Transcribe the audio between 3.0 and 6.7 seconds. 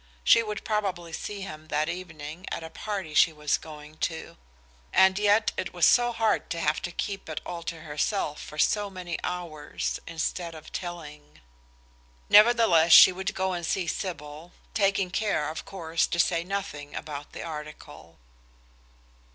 she was going to; and yet it was so hard to